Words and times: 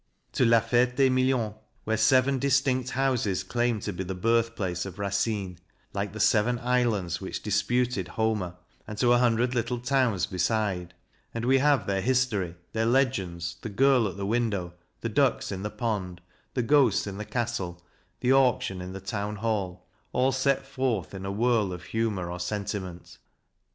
to 0.31 0.43
la 0.43 0.59
Ferte 0.59 1.11
Milon, 1.11 1.53
where 1.83 1.95
seven 1.95 2.39
distinct 2.39 2.89
houses 2.89 3.43
claim 3.43 3.79
to 3.79 3.93
be 3.93 4.03
the 4.03 4.15
birthplace 4.15 4.83
of 4.83 4.97
Racine, 4.97 5.59
like 5.93 6.11
the 6.11 6.19
seven 6.19 6.57
islands 6.57 7.21
which 7.21 7.43
disputed 7.43 8.07
Homer, 8.07 8.55
and 8.87 8.97
to 8.97 9.13
a 9.13 9.19
hundred 9.19 9.53
little 9.53 9.77
towns 9.79 10.25
beside 10.25 10.95
and 11.35 11.45
we 11.45 11.59
have 11.59 11.85
their 11.85 12.01
history, 12.01 12.55
their 12.73 12.87
legends, 12.87 13.57
the 13.61 13.69
girl 13.69 14.07
at 14.07 14.17
the 14.17 14.25
window, 14.25 14.73
the 15.01 15.07
ducks 15.07 15.51
in 15.51 15.61
the 15.61 15.69
pond, 15.69 16.19
the 16.55 16.63
ghosts 16.63 17.05
in 17.05 17.19
the 17.19 17.23
castle, 17.23 17.85
the 18.21 18.33
auction 18.33 18.81
in 18.81 18.93
the 18.93 18.99
town 19.01 19.35
hall, 19.35 19.85
all 20.13 20.31
set 20.31 20.65
forth 20.65 21.13
in 21.13 21.27
a 21.27 21.31
whirl 21.31 21.71
of 21.71 21.83
humour 21.83 22.31
or 22.31 22.39
sentiment. 22.39 23.19